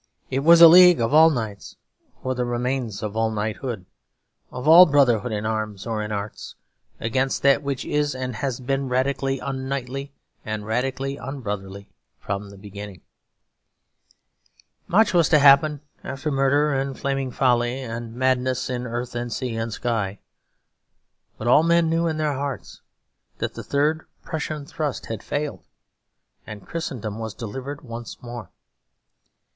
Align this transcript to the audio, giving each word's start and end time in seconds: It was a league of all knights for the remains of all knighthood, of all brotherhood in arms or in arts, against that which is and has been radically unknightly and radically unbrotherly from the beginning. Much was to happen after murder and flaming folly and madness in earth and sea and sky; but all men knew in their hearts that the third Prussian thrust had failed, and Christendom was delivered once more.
It 0.31 0.39
was 0.39 0.61
a 0.61 0.67
league 0.67 0.99
of 0.99 1.13
all 1.13 1.29
knights 1.29 1.75
for 2.23 2.33
the 2.33 2.43
remains 2.43 3.03
of 3.03 3.15
all 3.15 3.29
knighthood, 3.29 3.85
of 4.49 4.67
all 4.67 4.87
brotherhood 4.87 5.31
in 5.31 5.45
arms 5.45 5.85
or 5.85 6.01
in 6.01 6.11
arts, 6.11 6.55
against 6.99 7.43
that 7.43 7.61
which 7.61 7.85
is 7.85 8.15
and 8.15 8.37
has 8.37 8.59
been 8.59 8.89
radically 8.89 9.37
unknightly 9.37 10.11
and 10.43 10.65
radically 10.65 11.17
unbrotherly 11.19 11.85
from 12.19 12.49
the 12.49 12.57
beginning. 12.57 13.01
Much 14.87 15.13
was 15.13 15.29
to 15.29 15.37
happen 15.37 15.81
after 16.03 16.31
murder 16.31 16.73
and 16.73 16.97
flaming 16.99 17.29
folly 17.29 17.79
and 17.79 18.15
madness 18.15 18.71
in 18.71 18.87
earth 18.87 19.13
and 19.13 19.31
sea 19.31 19.55
and 19.55 19.71
sky; 19.71 20.19
but 21.37 21.45
all 21.47 21.61
men 21.61 21.91
knew 21.91 22.07
in 22.07 22.17
their 22.17 22.33
hearts 22.33 22.81
that 23.37 23.53
the 23.53 23.61
third 23.63 24.07
Prussian 24.23 24.65
thrust 24.65 25.05
had 25.05 25.21
failed, 25.21 25.63
and 26.47 26.65
Christendom 26.65 27.19
was 27.19 27.35
delivered 27.35 27.81
once 27.83 28.19
more. 28.23 28.49